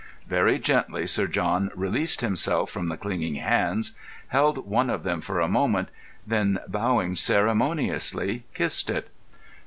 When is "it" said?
8.89-9.11